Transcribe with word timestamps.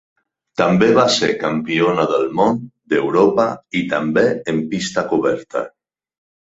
També 0.61 0.87
va 0.99 1.03
ser 1.15 1.29
campiona 1.43 2.07
del 2.13 2.25
món, 2.41 2.59
d'Europa 2.95 3.47
i 3.83 3.85
també 3.95 4.27
en 4.57 4.67
pista 4.75 5.07
coberta. 5.15 5.69